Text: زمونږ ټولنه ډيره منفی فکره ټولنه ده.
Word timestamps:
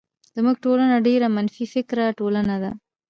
زمونږ 0.35 0.57
ټولنه 0.63 0.95
ډيره 1.07 1.27
منفی 1.35 1.65
فکره 1.73 2.05
ټولنه 2.19 2.55
ده. 2.63 2.71